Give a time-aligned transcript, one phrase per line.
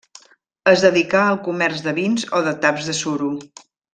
[0.71, 3.31] Es dedicà al comerç de vins o de taps de suro.